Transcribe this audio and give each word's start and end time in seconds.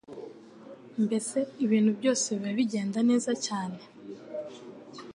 Mbese 1.03 1.37
ibintu 1.65 1.91
byose 1.99 2.27
biba 2.35 2.51
bigenda 2.59 2.99
neza 3.09 3.31
cyane, 3.45 3.79